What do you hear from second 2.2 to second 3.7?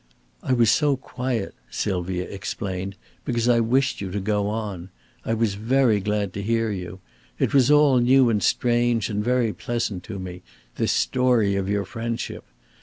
explained, "because I